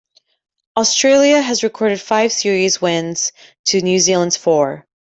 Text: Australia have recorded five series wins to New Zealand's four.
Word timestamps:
Australia 0.75 1.39
have 1.43 1.61
recorded 1.61 2.01
five 2.01 2.31
series 2.33 2.81
wins 2.81 3.31
to 3.65 3.81
New 3.83 3.99
Zealand's 3.99 4.35
four. 4.35 4.87